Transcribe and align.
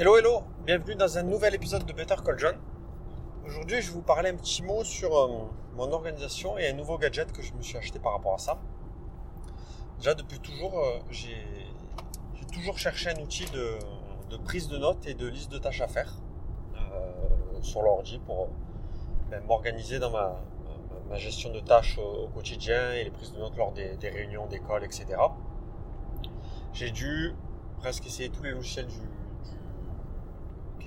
Hello 0.00 0.16
hello, 0.16 0.44
bienvenue 0.64 0.94
dans 0.94 1.18
un 1.18 1.24
nouvel 1.24 1.56
épisode 1.56 1.84
de 1.84 1.92
Better 1.92 2.14
Call 2.24 2.38
John. 2.38 2.56
Aujourd'hui 3.44 3.82
je 3.82 3.88
vais 3.88 3.94
vous 3.94 4.02
parler 4.02 4.30
un 4.30 4.36
petit 4.36 4.62
mot 4.62 4.84
sur 4.84 5.12
euh, 5.18 5.50
mon 5.74 5.90
organisation 5.90 6.56
et 6.56 6.68
un 6.68 6.72
nouveau 6.72 6.98
gadget 6.98 7.32
que 7.32 7.42
je 7.42 7.52
me 7.52 7.62
suis 7.62 7.76
acheté 7.76 7.98
par 7.98 8.12
rapport 8.12 8.34
à 8.34 8.38
ça. 8.38 8.60
Déjà 9.96 10.14
depuis 10.14 10.38
toujours, 10.38 10.78
euh, 10.78 11.00
j'ai 11.10 11.34
toujours 12.52 12.78
cherché 12.78 13.10
un 13.10 13.20
outil 13.20 13.46
de, 13.50 14.36
prise 14.44 14.68
de 14.68 14.78
notes 14.78 15.04
et 15.08 15.14
de 15.14 15.26
liste 15.26 15.50
de 15.50 15.58
tâches 15.58 15.80
à 15.80 15.88
faire 15.88 16.14
euh, 16.76 17.60
sur 17.62 17.82
l'ordi 17.82 18.20
pour 18.24 18.50
ben, 19.32 19.42
m'organiser 19.48 19.98
dans 19.98 20.12
ma, 20.12 20.36
gestion 21.16 21.50
de 21.52 21.58
tâches 21.58 21.98
au, 21.98 22.28
quotidien 22.28 22.92
et 22.92 23.02
les 23.02 23.10
prises 23.10 23.32
de 23.32 23.38
notes 23.40 23.56
lors 23.56 23.72
des, 23.72 23.96
réunions 24.04 24.46
d'école, 24.46 24.84
etc. 24.84 25.06
J'ai 26.72 26.92
dû 26.92 27.34
presque 27.80 28.06
essayer 28.06 28.28
tous 28.28 28.44
les 28.44 28.52
logiciels 28.52 28.86
du, 28.86 29.00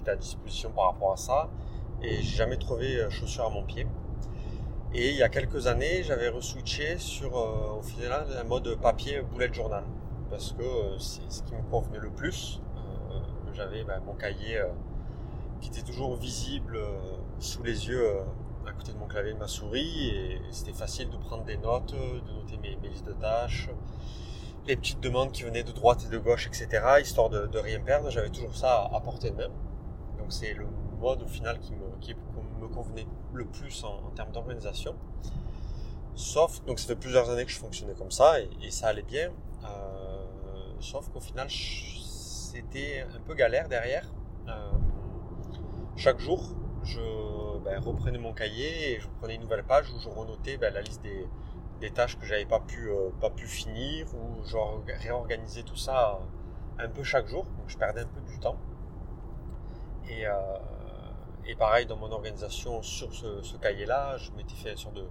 à 0.10 0.16
disposition 0.16 0.72
par 0.72 0.86
rapport 0.86 1.14
à 1.14 1.18
ça. 1.18 1.50
Et 2.04 2.16
j'ai 2.22 2.38
jamais 2.38 2.58
trouvé 2.58 2.98
euh, 2.98 3.10
chaussure 3.10 3.46
à 3.46 3.50
mon 3.50 3.64
pied. 3.64 3.86
Et 4.94 5.12
il 5.12 5.16
y 5.16 5.24
a 5.24 5.30
quelques 5.30 5.68
années, 5.68 6.04
j'avais 6.04 6.30
reswitché 6.30 6.98
sur 6.98 7.38
euh, 7.38 7.78
au 7.78 7.82
final 7.84 8.26
un 8.38 8.44
mode 8.44 8.76
papier 8.82 9.22
bullet 9.22 9.54
journal 9.54 9.84
parce 10.30 10.52
que 10.54 10.64
euh, 10.64 11.00
c'est 11.00 11.30
ce 11.30 11.44
qui 11.44 11.54
me 11.54 11.62
convenait 11.70 12.00
le 12.00 12.10
plus. 12.10 12.62
j'avais 13.54 13.84
ben, 13.84 14.02
mon 14.06 14.14
cahier 14.14 14.62
qui 15.60 15.70
était 15.70 15.82
toujours 15.82 16.16
visible 16.16 16.80
sous 17.40 17.62
les 17.64 17.88
yeux 17.90 18.08
à 18.66 18.72
côté 18.72 18.94
de 18.94 18.98
mon 18.98 19.08
clavier 19.08 19.34
de 19.34 19.38
ma 19.38 19.48
souris 19.48 20.08
et 20.08 20.42
c'était 20.52 20.74
facile 20.74 21.10
de 21.10 21.18
prendre 21.18 21.44
des 21.44 21.58
notes, 21.58 21.94
de 21.94 22.32
noter 22.32 22.58
mes, 22.58 22.78
listes 22.90 23.06
de 23.06 23.12
tâches, 23.14 23.70
les 24.68 24.78
petites 24.78 25.02
demandes 25.02 25.34
qui 25.34 25.44
venaient 25.44 25.64
de 25.64 25.74
droite 25.74 26.06
et 26.08 26.10
de 26.10 26.18
gauche, 26.18 26.48
etc. 26.48 26.68
histoire 27.02 27.30
de 27.30 27.60
rien 27.60 27.82
perdre. 27.82 28.10
J'avais 28.10 28.30
toujours 28.30 28.56
ça 28.56 28.90
à 28.92 29.00
portée 29.02 29.32
de 29.32 29.36
main 29.36 29.52
c'est 30.30 30.54
le 30.54 30.68
mode 31.00 31.24
au 31.24 31.28
final 31.28 31.60
qui 31.60 31.74
me, 31.74 31.98
qui 32.00 32.16
me 32.62 32.68
convenait 32.68 33.08
le 33.34 33.46
plus 33.46 33.84
en, 33.84 34.12
termes 34.16 34.32
d'organisation. 34.32 34.96
Sauf, 36.16 36.64
donc 36.66 36.80
ça 36.80 36.88
fait 36.88 36.96
plusieurs 36.96 37.30
années 37.30 37.46
que 37.46 37.52
je 37.52 37.58
fonctionnais 37.58 37.94
comme 37.94 38.12
ça 38.12 38.40
et, 38.40 38.72
ça 38.72 38.88
allait 38.88 39.02
bien. 39.02 39.32
Euh, 39.64 40.24
sauf 40.80 41.10
qu'au 41.10 41.22
final, 41.22 41.48
c'était 41.50 43.06
un 43.16 43.20
peu 43.22 43.34
galère 43.34 43.70
derrière. 43.70 44.06
Euh, 44.48 44.72
chaque 45.96 46.20
jour, 46.20 46.54
je 46.84 47.00
ben, 47.64 47.80
reprenais 47.80 48.18
mon 48.18 48.34
cahier 48.34 48.94
et 48.94 49.00
je 49.00 49.08
prenais 49.20 49.36
une 49.36 49.42
nouvelle 49.42 49.64
page 49.64 49.92
où 49.92 50.00
je 50.00 50.10
renotais 50.10 50.58
ben, 50.58 50.74
la 50.74 50.82
liste 50.82 51.02
des, 51.02 51.92
tâches 51.92 52.20
que 52.20 52.26
j'avais 52.26 52.46
pas 52.46 52.60
pu, 52.60 52.90
euh, 52.90 53.10
pas 53.20 53.32
pu 53.32 53.48
finir 53.48 54.06
ou 54.14 54.44
je 54.46 54.56
réorganisais 55.02 55.64
tout 55.64 55.76
ça 55.76 56.20
un 56.78 56.90
peu 56.90 57.04
chaque 57.04 57.28
jour. 57.28 57.46
Donc 57.46 57.68
je 57.68 57.78
perdais 57.78 58.02
un 58.02 58.08
peu 58.08 58.22
du 58.22 58.40
temps. 58.40 58.58
Euh, 60.10 60.58
et, 61.46 61.56
pareil, 61.56 61.86
dans 61.86 61.98
mon 61.98 62.12
organisation, 62.12 62.82
sur 62.82 63.14
ce, 63.14 63.58
cahier-là, 63.58 64.18
je 64.18 64.32
m'étais 64.32 64.56
fait 64.56 64.72
une 64.72 64.78
sorte 64.78 64.96
de, 64.96 65.08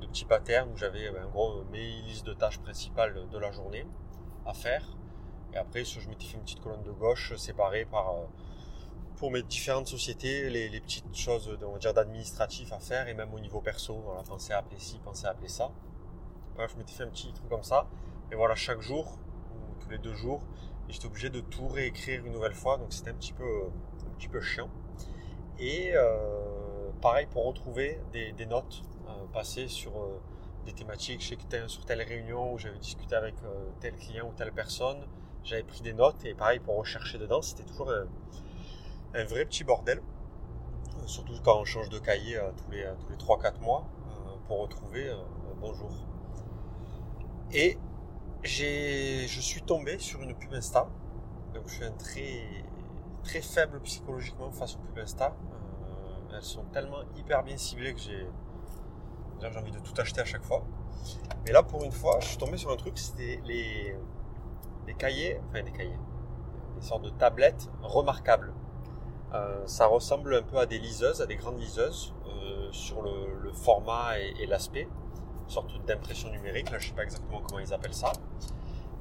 de 0.00 0.06
petit 0.06 0.24
pattern 0.24 0.70
où 0.72 0.76
j'avais 0.76 1.08
en 1.10 1.28
gros 1.30 1.64
mes 1.70 2.02
listes 2.02 2.26
de 2.26 2.34
tâches 2.34 2.58
principales 2.58 3.28
de 3.30 3.38
la 3.38 3.52
journée 3.52 3.86
à 4.46 4.54
faire. 4.54 4.84
Et 5.52 5.56
après, 5.56 5.84
je 5.84 6.08
m'étais 6.08 6.24
fait 6.24 6.36
une 6.36 6.42
petite 6.42 6.60
colonne 6.60 6.82
de 6.82 6.90
gauche 6.90 7.36
séparée 7.36 7.84
par, 7.84 8.10
euh, 8.10 8.26
pour 9.16 9.30
mes 9.30 9.42
différentes 9.42 9.86
sociétés, 9.86 10.50
les, 10.50 10.80
petites 10.80 11.16
choses 11.16 11.56
d'administratif 11.94 12.72
à 12.72 12.80
faire 12.80 13.08
et 13.08 13.14
même 13.14 13.32
au 13.32 13.38
niveau 13.38 13.60
perso. 13.60 13.94
Voilà, 14.04 14.22
penser 14.22 14.52
à 14.52 14.58
appeler 14.58 14.80
ci, 14.80 14.98
penser 14.98 15.26
à 15.26 15.30
appeler 15.30 15.48
ça. 15.48 15.70
Bref, 16.56 16.72
je 16.72 16.78
m'étais 16.78 16.92
fait 16.92 17.04
un 17.04 17.08
petit 17.08 17.32
truc 17.32 17.48
comme 17.48 17.62
ça. 17.62 17.86
Et 18.32 18.34
voilà, 18.34 18.54
chaque 18.56 18.80
jour, 18.80 19.16
ou 19.52 19.80
tous 19.80 19.90
les 19.90 19.98
deux 19.98 20.14
jours, 20.14 20.42
j'étais 20.88 21.06
obligé 21.06 21.30
de 21.30 21.40
tout 21.40 21.68
réécrire 21.68 22.24
une 22.24 22.32
nouvelle 22.32 22.54
fois. 22.54 22.76
Donc 22.76 22.92
c'était 22.92 23.10
un 23.10 23.14
petit 23.14 23.32
peu 23.32 23.68
petit 24.14 24.28
peu 24.28 24.40
chiant. 24.40 24.70
Et 25.58 25.92
euh, 25.94 26.90
pareil 27.00 27.26
pour 27.30 27.46
retrouver 27.46 28.00
des, 28.12 28.46
notes 28.46 28.82
euh, 29.08 29.12
passées 29.32 29.68
sur 29.68 29.96
euh, 29.96 30.20
des 30.66 30.72
thématiques. 30.72 31.22
Sur 31.22 31.84
telle 31.84 32.02
réunion 32.02 32.52
où 32.52 32.58
j'avais 32.58 32.78
discuté 32.78 33.14
avec 33.14 33.34
tel 33.80 33.94
client 33.96 34.28
ou 34.28 34.32
telle 34.32 34.52
personne, 34.52 35.06
j'avais 35.44 35.62
pris 35.62 35.82
des 35.82 35.92
notes 35.92 36.24
et 36.24 36.34
pareil 36.34 36.58
pour 36.58 36.76
rechercher 36.76 37.18
dedans, 37.18 37.42
c'était 37.42 37.64
toujours 37.64 37.92
un, 37.92 39.24
vrai 39.24 39.44
petit 39.44 39.62
bordel. 39.62 40.02
Surtout 41.06 41.34
quand 41.44 41.60
on 41.60 41.64
change 41.64 41.90
de 41.90 41.98
cahier 41.98 42.40
tous 42.56 42.70
les, 42.70 42.88
tous 43.00 43.10
les 43.10 43.16
3-4 43.16 43.60
mois 43.60 43.86
pour 44.48 44.60
retrouver 44.60 45.14
bonjour. 45.60 45.90
Et 47.52 47.78
je 48.42 49.26
suis 49.40 49.62
tombé 49.62 49.98
sur 49.98 50.22
une 50.22 50.34
pub 50.34 50.52
Insta. 50.54 50.88
Donc 51.54 51.68
je 51.68 51.74
suis 51.74 51.84
un 51.84 51.92
très 51.92 52.63
très 53.24 53.40
faible 53.40 53.80
psychologiquement 53.80 54.50
face 54.52 54.76
aux 54.76 54.78
pubs 54.78 54.98
Insta. 55.02 55.34
Euh, 55.52 56.36
elles 56.36 56.42
sont 56.42 56.64
tellement 56.66 57.02
hyper 57.16 57.42
bien 57.42 57.56
ciblées 57.56 57.94
que 57.94 58.00
j'ai 58.00 58.28
envie 59.58 59.72
de 59.72 59.80
tout 59.80 59.92
acheter 59.98 60.20
à 60.20 60.24
chaque 60.24 60.44
fois. 60.44 60.64
Mais 61.44 61.52
là, 61.52 61.62
pour 61.62 61.82
une 61.84 61.92
fois, 61.92 62.18
je 62.20 62.28
suis 62.28 62.38
tombé 62.38 62.56
sur 62.56 62.70
un 62.70 62.76
truc, 62.76 62.96
c'était 62.96 63.40
les, 63.44 63.96
les 64.86 64.94
cahiers, 64.94 65.40
enfin 65.48 65.62
des 65.62 65.72
cahiers, 65.72 65.98
des 66.76 66.82
sortes 66.82 67.02
de 67.02 67.10
tablettes 67.10 67.68
remarquables. 67.82 68.54
Euh, 69.34 69.66
ça 69.66 69.86
ressemble 69.86 70.34
un 70.34 70.42
peu 70.42 70.58
à 70.58 70.66
des 70.66 70.78
liseuses, 70.78 71.20
à 71.20 71.26
des 71.26 71.36
grandes 71.36 71.58
liseuses, 71.58 72.14
euh, 72.26 72.68
sur 72.72 73.02
le, 73.02 73.52
format 73.52 74.18
et, 74.18 74.34
et 74.40 74.46
l'aspect, 74.46 74.88
sorte 75.46 75.70
d'impression 75.86 76.30
numérique. 76.30 76.70
Là, 76.70 76.78
je 76.78 76.88
sais 76.88 76.94
pas 76.94 77.04
exactement 77.04 77.40
comment 77.46 77.60
ils 77.60 77.72
appellent 77.72 77.94
ça 77.94 78.12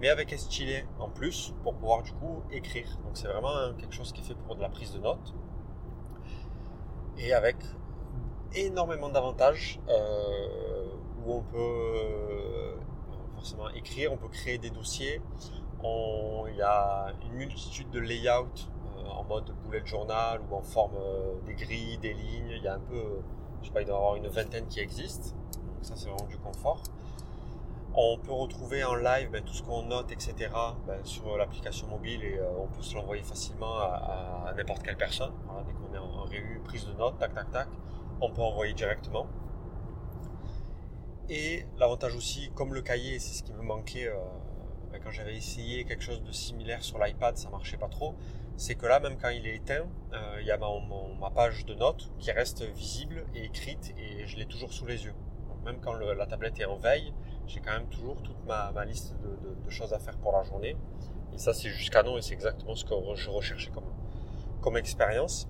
mais 0.03 0.09
avec 0.09 0.33
un 0.33 0.37
stylet 0.37 0.85
en 0.99 1.07
plus 1.07 1.53
pour 1.63 1.75
pouvoir 1.75 2.03
du 2.03 2.11
coup 2.11 2.43
écrire. 2.51 2.89
Donc 3.05 3.11
c'est 3.13 3.29
vraiment 3.29 3.73
quelque 3.77 3.95
chose 3.95 4.11
qui 4.11 4.19
est 4.19 4.25
fait 4.25 4.35
pour 4.35 4.57
de 4.57 4.61
la 4.61 4.67
prise 4.67 4.91
de 4.91 4.99
notes 4.99 5.33
et 7.17 7.31
avec 7.31 7.55
énormément 8.53 9.07
d'avantages 9.07 9.79
euh, 9.87 10.87
où 11.23 11.35
on 11.35 11.41
peut 11.41 11.57
euh, 11.57 12.75
forcément 13.35 13.69
écrire, 13.69 14.11
on 14.11 14.17
peut 14.17 14.27
créer 14.27 14.57
des 14.57 14.71
dossiers. 14.71 15.21
il 15.81 16.55
y 16.57 16.61
a 16.61 17.13
une 17.23 17.37
multitude 17.37 17.89
de 17.89 17.99
layouts 18.01 18.59
euh, 18.97 19.07
en 19.07 19.23
mode 19.23 19.55
bullet 19.63 19.85
journal 19.85 20.41
ou 20.51 20.55
en 20.55 20.63
forme 20.63 20.97
des 21.45 21.53
grilles, 21.53 21.97
des 21.99 22.13
lignes. 22.13 22.51
Il 22.57 22.63
y 22.63 22.67
a 22.67 22.73
un 22.73 22.79
peu, 22.79 23.21
je 23.61 23.67
sais 23.67 23.73
pas, 23.73 23.81
il 23.81 23.85
doit 23.85 23.95
y 23.95 23.97
avoir 23.97 24.15
une 24.17 24.27
vingtaine 24.27 24.67
qui 24.67 24.81
existent. 24.81 25.33
Donc 25.33 25.85
ça 25.85 25.95
c'est 25.95 26.09
vraiment 26.09 26.27
du 26.27 26.37
confort. 26.39 26.83
On 27.95 28.17
peut 28.17 28.31
retrouver 28.31 28.83
en 28.83 28.95
live 28.95 29.29
ben, 29.29 29.43
tout 29.43 29.53
ce 29.53 29.61
qu'on 29.61 29.83
note, 29.83 30.11
etc. 30.11 30.49
Ben, 30.87 31.03
sur 31.03 31.37
l'application 31.37 31.87
mobile 31.87 32.23
et 32.23 32.39
euh, 32.39 32.49
on 32.57 32.67
peut 32.67 32.81
se 32.81 32.95
l'envoyer 32.95 33.21
facilement 33.21 33.77
à, 33.77 34.51
n'importe 34.57 34.81
quelle 34.81 34.97
personne. 34.97 35.31
dès 35.67 35.73
qu'on 35.73 35.93
est 35.93 35.99
en, 35.99 36.63
prise 36.63 36.87
de 36.87 36.93
notes, 36.93 37.19
tac, 37.19 37.35
tac, 37.35 37.51
tac, 37.51 37.67
on 38.19 38.31
peut 38.31 38.41
envoyer 38.41 38.73
directement. 38.73 39.27
Et 41.29 41.67
l'avantage 41.77 42.15
aussi, 42.15 42.49
comme 42.55 42.73
le 42.73 42.81
cahier, 42.81 43.19
c'est 43.19 43.33
ce 43.37 43.43
qui 43.43 43.53
me 43.53 43.61
manquait 43.61 44.07
euh, 44.07 44.15
ben, 44.91 44.99
quand 45.03 45.11
j'avais 45.11 45.35
essayé 45.35 45.85
quelque 45.85 46.03
chose 46.03 46.23
de 46.23 46.31
similaire 46.31 46.83
sur 46.83 46.97
l'iPad, 46.97 47.37
ça 47.37 47.51
marchait 47.51 47.77
pas 47.77 47.89
trop. 47.89 48.15
C'est 48.57 48.73
que 48.73 48.87
là, 48.87 48.99
même 48.99 49.17
quand 49.21 49.29
il 49.29 49.45
est 49.45 49.57
éteint, 49.57 49.85
euh, 50.13 50.37
il 50.41 50.47
y 50.47 50.51
a 50.51 50.57
ma, 50.57 51.29
page 51.29 51.65
de 51.65 51.75
notes 51.75 52.11
qui 52.17 52.31
reste 52.31 52.63
visible 52.63 53.25
et 53.35 53.45
écrite 53.45 53.93
et 53.97 54.25
je 54.25 54.37
l'ai 54.37 54.45
toujours 54.47 54.73
sous 54.73 54.87
les 54.87 55.05
yeux. 55.05 55.13
Donc 55.47 55.63
même 55.63 55.79
quand 55.79 55.93
la 55.93 56.25
tablette 56.25 56.59
est 56.59 56.65
en 56.65 56.77
veille, 56.77 57.13
j'ai 57.47 57.59
quand 57.59 57.71
même 57.71 57.87
toujours 57.87 58.21
toute 58.21 58.45
ma, 58.45 58.71
liste 58.85 59.15
de, 59.21 59.69
choses 59.69 59.93
à 59.93 59.99
faire 59.99 60.17
pour 60.17 60.31
la 60.33 60.43
journée. 60.43 60.75
Et 61.33 61.37
ça, 61.37 61.53
c'est 61.53 61.69
juste 61.69 61.91
canon 61.91 62.17
et 62.17 62.21
c'est 62.21 62.33
exactement 62.33 62.75
ce 62.75 62.85
que 62.85 62.93
je 63.15 63.29
recherchais 63.29 63.71
comme, 64.61 64.77
expérience. 64.77 65.47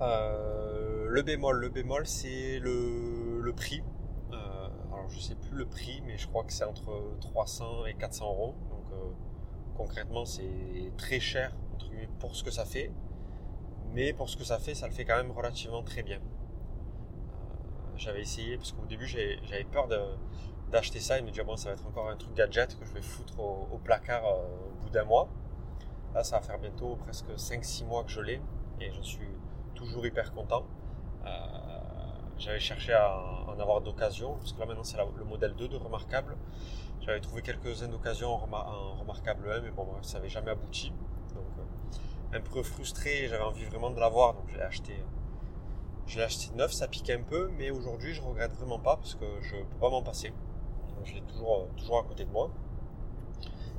Euh, 0.00 1.06
le 1.08 1.22
bémol, 1.22 1.58
le 1.58 1.68
bémol, 1.68 2.06
c'est 2.06 2.58
le, 2.58 3.52
prix. 3.54 3.82
Euh, 4.32 4.68
alors, 4.92 5.08
je 5.08 5.20
sais 5.20 5.34
plus 5.34 5.56
le 5.56 5.66
prix, 5.66 6.02
mais 6.06 6.16
je 6.16 6.26
crois 6.26 6.44
que 6.44 6.52
c'est 6.52 6.64
entre 6.64 7.16
300 7.20 7.86
et 7.86 7.94
400 7.94 8.26
euros. 8.26 8.54
Donc, 8.70 8.92
euh, 8.92 9.10
concrètement, 9.76 10.24
c'est 10.24 10.92
très 10.96 11.20
cher 11.20 11.54
pour 12.18 12.34
ce 12.34 12.42
que 12.42 12.50
ça 12.50 12.64
fait. 12.64 12.90
Mais 13.92 14.12
pour 14.14 14.30
ce 14.30 14.36
que 14.36 14.44
ça 14.44 14.58
fait, 14.58 14.74
ça 14.74 14.86
le 14.86 14.92
fait 14.92 15.04
quand 15.04 15.16
même 15.16 15.30
relativement 15.30 15.82
très 15.82 16.02
bien 16.02 16.18
j'avais 17.96 18.20
essayé, 18.20 18.56
parce 18.56 18.72
qu'au 18.72 18.84
début 18.86 19.06
j'avais 19.06 19.64
peur 19.64 19.88
d'acheter 20.70 21.00
ça 21.00 21.18
et 21.18 21.22
me 21.22 21.30
dire 21.30 21.44
bon 21.44 21.56
ça 21.56 21.68
va 21.68 21.74
être 21.74 21.86
encore 21.86 22.08
un 22.08 22.16
truc 22.16 22.34
gadget 22.34 22.78
que 22.78 22.84
je 22.84 22.92
vais 22.92 23.02
foutre 23.02 23.38
au, 23.38 23.78
placard 23.82 24.24
euh, 24.24 24.46
au 24.72 24.82
bout 24.82 24.90
d'un 24.90 25.04
mois. 25.04 25.28
Là 26.14 26.24
ça 26.24 26.36
va 26.36 26.42
faire 26.42 26.58
bientôt 26.58 26.96
presque 26.96 27.28
5-6 27.30 27.86
mois 27.86 28.04
que 28.04 28.10
je 28.10 28.20
l'ai 28.20 28.40
et 28.80 28.90
je 28.92 29.02
suis 29.02 29.28
toujours 29.74 30.04
hyper 30.06 30.32
content. 30.32 30.64
Euh, 31.24 31.28
j'avais 32.38 32.60
cherché 32.60 32.92
à 32.92 33.18
en 33.46 33.58
avoir 33.60 33.80
d'occasion, 33.80 34.34
parce 34.34 34.52
que 34.52 34.60
là 34.60 34.66
maintenant 34.66 34.84
c'est 34.84 34.98
le 35.16 35.24
modèle 35.24 35.54
2 35.54 35.68
de 35.68 35.76
Remarquable. 35.76 36.36
J'avais 37.00 37.20
trouvé 37.20 37.42
quelques-uns 37.42 37.88
d'occasion 37.88 38.30
en, 38.30 38.94
Remarquable 39.00 39.50
1, 39.50 39.60
mais 39.60 39.70
bon 39.70 39.86
ça 40.02 40.18
n'avait 40.18 40.28
jamais 40.28 40.50
abouti. 40.50 40.90
Donc 41.34 41.44
euh, 41.58 42.36
un 42.36 42.40
peu 42.40 42.62
frustré, 42.62 43.28
j'avais 43.28 43.44
envie 43.44 43.64
vraiment 43.64 43.90
de 43.90 44.00
l'avoir, 44.00 44.34
donc 44.34 44.48
j'ai 44.48 44.60
acheté 44.60 45.04
je 46.06 46.18
l'ai 46.18 46.24
acheté 46.24 46.54
neuf, 46.54 46.72
ça 46.72 46.88
pique 46.88 47.10
un 47.10 47.22
peu, 47.22 47.50
mais 47.56 47.70
aujourd'hui 47.70 48.14
je 48.14 48.22
regrette 48.22 48.52
vraiment 48.52 48.78
pas 48.78 48.96
parce 48.96 49.14
que 49.14 49.24
je 49.40 49.56
peux 49.56 49.78
pas 49.80 49.90
m'en 49.90 50.02
passer. 50.02 50.32
Je 51.04 51.14
l'ai 51.14 51.22
toujours, 51.22 51.62
euh, 51.62 51.66
toujours 51.76 51.98
à 51.98 52.02
côté 52.04 52.24
de 52.24 52.30
moi. 52.30 52.50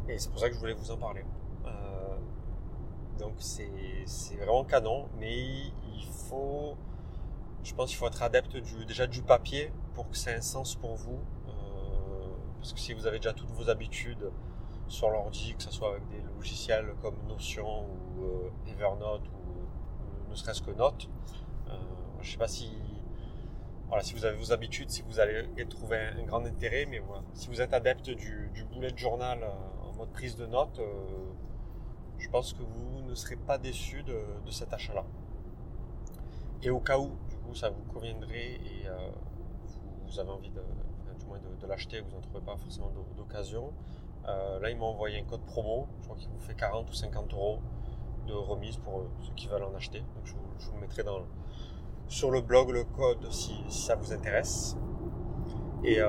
Et 0.09 0.19
c'est 0.19 0.29
pour 0.29 0.39
ça 0.39 0.49
que 0.49 0.55
je 0.55 0.59
voulais 0.59 0.73
vous 0.73 0.91
en 0.91 0.97
parler. 0.97 1.23
Euh, 1.65 2.17
donc 3.19 3.33
c'est 3.39 3.69
vraiment 4.35 4.63
canon, 4.63 5.07
mais 5.19 5.37
il 5.37 6.05
faut, 6.29 6.75
je 7.63 7.73
pense 7.73 7.89
qu'il 7.89 7.97
faut 7.97 8.07
être 8.07 8.21
adepte 8.21 8.57
déjà 8.87 9.07
du 9.07 9.21
papier 9.21 9.71
pour 9.93 10.09
que 10.09 10.17
ça 10.17 10.31
ait 10.31 10.37
un 10.37 10.41
sens 10.41 10.75
pour 10.75 10.95
vous. 10.95 11.19
Euh, 11.47 12.33
parce 12.57 12.73
que 12.73 12.79
si 12.79 12.93
vous 12.93 13.07
avez 13.07 13.19
déjà 13.19 13.33
toutes 13.33 13.51
vos 13.51 13.69
habitudes 13.69 14.31
sur 14.87 15.09
l'ordi, 15.09 15.55
que 15.55 15.63
ce 15.63 15.71
soit 15.71 15.91
avec 15.91 16.07
des 16.09 16.21
logiciels 16.35 16.93
comme 17.01 17.15
Notion 17.27 17.85
ou 18.17 18.69
Evernote 18.69 19.27
ou, 19.29 20.29
ne 20.29 20.35
serait-ce 20.35 20.61
que 20.61 20.71
Note, 20.71 21.07
je 22.23 22.29
ne 22.29 22.31
sais 22.31 22.37
pas 22.37 22.47
si 22.47 22.71
voilà, 23.87 24.03
si 24.03 24.15
vous 24.15 24.25
avez 24.25 24.35
vos 24.35 24.51
habitudes, 24.51 24.89
si 24.89 25.03
vous 25.03 25.19
allez 25.19 25.45
trouver 25.69 25.97
un, 25.97 26.23
grand 26.23 26.43
intérêt, 26.45 26.87
mais 26.87 26.99
voilà. 26.99 27.21
si 27.35 27.47
vous 27.47 27.61
êtes 27.61 27.73
adepte 27.73 28.09
du, 28.09 28.49
du 28.53 28.63
bullet 28.63 28.95
journal 28.95 29.39
en 29.83 29.93
mode 29.93 30.09
prise 30.09 30.35
de 30.35 30.47
notes, 30.47 30.79
je 32.23 32.29
pense 32.29 32.53
que 32.53 32.63
vous 32.63 33.01
ne 33.01 33.15
serez 33.15 33.35
pas 33.35 33.57
déçu 33.57 34.01
de, 34.03 34.17
cet 34.49 34.73
achat-là. 34.73 35.03
Et 36.61 36.69
au 36.69 36.79
cas 36.79 36.97
où, 36.97 37.11
du 37.29 37.35
coup, 37.37 37.53
ça 37.53 37.69
vous 37.69 37.83
conviendrait 37.93 38.53
et 38.53 38.87
euh, 38.87 39.09
vous, 40.05 40.19
avez 40.19 40.29
envie 40.29 40.49
de, 40.49 40.63
du 41.19 41.25
moins 41.25 41.39
de, 41.39 41.67
l'acheter, 41.67 41.99
vous 42.01 42.11
n'en 42.11 42.21
trouvez 42.21 42.41
pas 42.41 42.55
forcément 42.55 42.91
d'occasion, 43.17 43.73
euh, 44.27 44.59
là, 44.59 44.69
ils 44.69 44.77
m'ont 44.77 44.87
envoyé 44.87 45.19
un 45.19 45.25
code 45.25 45.45
promo, 45.45 45.87
je 45.99 46.05
crois 46.05 46.17
qu'il 46.17 46.29
vous 46.29 46.39
fait 46.39 46.55
40 46.55 46.89
ou 46.89 46.93
50 46.93 47.33
euros 47.33 47.59
de 48.25 48.33
remise 48.33 48.77
pour 48.77 48.99
euh, 48.99 49.09
ceux 49.21 49.33
qui 49.33 49.47
veulent 49.47 49.63
en 49.63 49.75
acheter. 49.75 49.99
Donc, 49.99 50.25
je, 50.25 50.33
vous, 50.69 50.77
mettrai 50.77 51.03
dans, 51.03 51.19
sur 52.07 52.31
le 52.31 52.41
blog 52.41 52.69
le 52.71 52.83
code 52.83 53.31
si, 53.31 53.63
ça 53.69 53.95
vous 53.95 54.13
intéresse. 54.13 54.77
Et, 55.83 56.00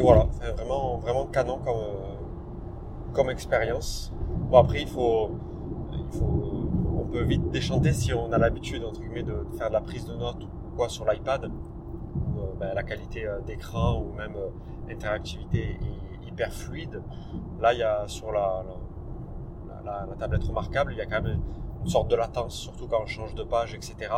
voilà, 0.00 0.28
vraiment, 0.56 0.98
vraiment 0.98 1.26
canon 1.26 1.58
comme, 1.58 3.12
comme 3.12 3.30
expérience. 3.30 4.12
Bon, 4.50 4.58
après, 4.58 4.82
il 4.82 4.88
faut, 4.88 5.30
on 6.20 7.06
peut 7.10 7.22
vite 7.22 7.50
déchanter 7.50 7.92
si 7.92 8.12
on 8.12 8.32
a 8.32 8.38
l'habitude, 8.38 8.84
entre 8.84 9.00
guillemets, 9.00 9.22
de, 9.22 9.46
faire 9.56 9.68
de 9.68 9.72
la 9.74 9.80
prise 9.80 10.06
de 10.06 10.14
notes 10.14 10.42
ou 10.42 10.76
quoi 10.76 10.88
sur 10.88 11.04
l'iPad, 11.04 11.44
euh, 11.44 12.54
ben, 12.58 12.74
la 12.74 12.82
qualité 12.82 13.26
euh, 13.26 13.40
d'écran 13.40 14.00
ou 14.00 14.12
même 14.14 14.34
euh, 14.36 14.92
interactivité 14.92 15.78
est 15.80 16.28
hyper 16.28 16.52
fluide. 16.52 17.02
Là, 17.60 17.72
il 17.72 17.80
y 17.80 17.82
a 17.82 18.06
sur 18.06 18.32
la, 18.32 18.64
la, 19.84 20.06
la, 20.08 20.16
tablette 20.16 20.44
remarquable, 20.44 20.92
il 20.92 20.98
y 20.98 21.00
a 21.00 21.06
quand 21.06 21.22
même 21.22 21.40
une 21.82 21.88
sorte 21.88 22.10
de 22.10 22.16
latence, 22.16 22.54
surtout 22.54 22.86
quand 22.86 23.02
on 23.02 23.06
change 23.06 23.34
de 23.34 23.44
page, 23.44 23.74
etc. 23.74 24.10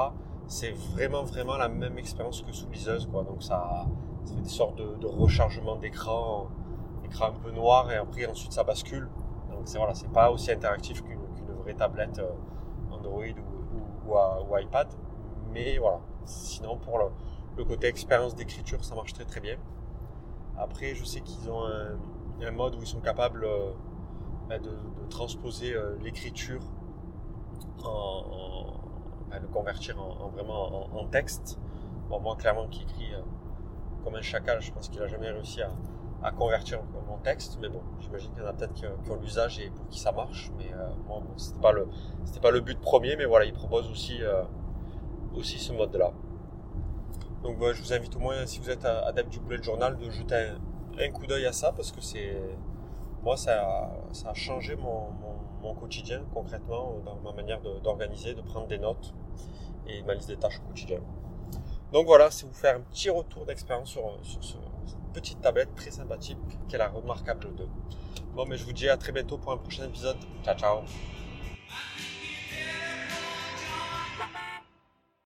C'est 0.48 0.70
vraiment, 0.70 1.24
vraiment 1.24 1.56
la 1.56 1.68
même 1.68 1.98
expérience 1.98 2.42
que 2.42 2.52
sous 2.52 2.68
liseuse, 2.70 3.08
quoi. 3.10 3.24
Donc 3.24 3.42
ça, 3.42 3.86
ça 4.24 4.34
fait 4.34 4.40
des 4.42 4.48
sortes 4.48 4.76
de, 4.76 5.06
rechargement 5.06 5.76
d'écran, 5.76 6.48
écran 7.04 7.26
un 7.26 7.32
peu 7.32 7.50
noir, 7.50 7.90
et 7.90 7.96
après, 7.96 8.26
ensuite, 8.26 8.52
ça 8.52 8.64
bascule 8.64 9.08
c'est 9.66 9.78
voilà, 9.78 9.94
c'est 9.94 10.10
pas 10.12 10.30
aussi 10.30 10.50
interactif 10.50 11.02
qu'une 11.02 11.18
vraie 11.62 11.74
tablette 11.74 12.18
euh, 12.18 12.30
Android 12.90 13.24
ou, 14.06 14.58
iPad. 14.58 14.88
Mais 15.52 15.78
voilà, 15.78 16.00
sinon 16.24 16.76
pour 16.76 16.98
le, 16.98 17.64
côté 17.64 17.88
expérience 17.88 18.34
d'écriture, 18.34 18.84
ça 18.84 18.94
marche 18.94 19.12
très 19.12 19.24
très 19.24 19.40
bien. 19.40 19.56
Après, 20.56 20.94
je 20.94 21.04
sais 21.04 21.20
qu'ils 21.20 21.50
ont 21.50 21.64
un, 21.64 22.50
mode 22.52 22.76
où 22.76 22.80
ils 22.80 22.86
sont 22.86 23.00
capables 23.00 23.44
euh, 23.44 23.72
bah, 24.48 24.58
de, 24.58 24.70
transposer 25.08 25.74
euh, 25.74 25.96
l'écriture 26.02 26.60
en, 27.84 28.55
bah, 29.30 29.38
de 29.38 29.46
convertir 29.46 30.00
en, 30.00 30.28
vraiment 30.28 30.96
en, 30.96 31.06
texte. 31.06 31.58
Bon, 32.08 32.20
moi, 32.20 32.36
clairement, 32.36 32.68
qui 32.68 32.82
écrit 32.82 33.12
comme 34.04 34.14
un 34.14 34.22
chacal, 34.22 34.60
je 34.60 34.72
pense 34.72 34.88
qu'il 34.88 35.02
a 35.02 35.06
jamais 35.08 35.30
réussi 35.30 35.62
à, 35.62 35.70
à 36.22 36.32
convertir 36.32 36.80
mon 37.08 37.18
texte. 37.18 37.58
Mais 37.60 37.68
bon, 37.68 37.82
j'imagine 38.00 38.30
qu'il 38.32 38.42
y 38.42 38.46
en 38.46 38.48
a 38.48 38.52
peut-être 38.52 38.72
qui, 38.74 38.86
ont 38.86 39.16
l'usage 39.20 39.58
et 39.60 39.70
pour 39.70 39.86
qui 39.88 39.98
ça 39.98 40.12
marche. 40.12 40.50
Mais 40.58 40.72
euh, 40.72 40.88
moi, 41.06 41.22
c'était 41.36 41.60
pas 41.60 41.72
le, 41.72 41.88
c'était 42.24 42.40
pas 42.40 42.50
le 42.50 42.60
but 42.60 42.80
premier. 42.80 43.16
Mais 43.16 43.24
voilà, 43.24 43.44
il 43.44 43.52
propose 43.52 43.90
aussi, 43.90 44.22
euh, 44.22 44.42
aussi 45.34 45.58
ce 45.58 45.72
mode-là. 45.72 46.12
Donc, 47.42 47.58
je 47.60 47.80
vous 47.80 47.92
invite 47.92 48.16
au 48.16 48.18
moins, 48.18 48.44
si 48.46 48.58
vous 48.58 48.70
êtes 48.70 48.84
adepte 48.84 49.30
du 49.30 49.38
bullet 49.38 49.62
journal, 49.62 49.96
de 49.96 50.10
jeter 50.10 50.48
un, 50.98 51.10
coup 51.10 51.26
d'œil 51.26 51.46
à 51.46 51.52
ça 51.52 51.70
parce 51.70 51.92
que 51.92 52.00
c'est, 52.00 52.36
moi, 53.26 53.36
ça 53.36 53.90
a, 54.24 54.34
changé 54.34 54.76
mon, 54.76 55.74
quotidien 55.74 56.22
concrètement 56.32 57.00
dans 57.04 57.16
ma 57.16 57.32
manière 57.32 57.60
d'organiser, 57.82 58.34
de, 58.34 58.40
prendre 58.40 58.68
des 58.68 58.78
notes 58.78 59.12
et 59.88 60.00
ma 60.04 60.14
liste 60.14 60.28
des 60.28 60.36
tâches 60.36 60.60
au 60.60 60.68
quotidien. 60.68 61.00
Donc 61.92 62.06
voilà, 62.06 62.30
c'est 62.30 62.46
vous 62.46 62.54
faire 62.54 62.76
un 62.76 62.80
petit 62.82 63.10
retour 63.10 63.44
d'expérience 63.44 63.90
sur, 63.90 64.16
sur 64.22 64.44
ce, 64.44 64.56
petite 65.12 65.40
tablette 65.40 65.74
très 65.74 65.90
sympathique 65.90 66.38
qu'est 66.68 66.78
la 66.78 66.88
Remarkable 66.88 67.52
2. 67.56 67.68
Bon, 68.36 68.46
mais 68.46 68.56
je 68.56 68.64
vous 68.64 68.72
dis 68.72 68.88
à 68.88 68.96
très 68.96 69.10
bientôt 69.10 69.38
pour 69.38 69.50
un 69.50 69.56
prochain 69.56 69.86
épisode. 69.86 70.18
Ciao, 70.44 70.56
ciao 70.56 70.82